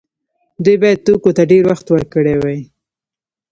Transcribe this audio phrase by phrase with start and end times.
[0.63, 2.59] دوی باید توکو ته ډیر وخت ورکړی وای.